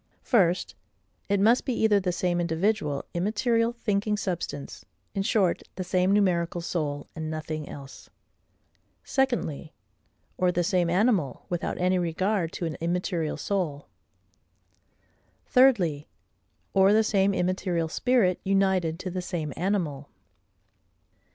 [0.23, 0.73] First,
[1.29, 6.59] it must be either the same individual, immaterial, thinking substance; in short, the same numerical
[6.59, 8.09] soul, and nothing else.
[9.03, 9.73] Secondly,
[10.39, 13.89] or the same animal, without any regard to an immaterial soul.
[15.45, 16.07] Thirdly,
[16.73, 20.09] or the same immaterial spirit united to the same animal.